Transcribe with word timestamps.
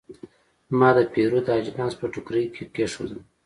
ما 0.79 0.89
د 0.95 0.97
پیرود 1.13 1.45
اجناس 1.57 1.93
په 1.99 2.05
ټوکرۍ 2.13 2.45
کې 2.55 2.63
کېښودل. 2.73 3.19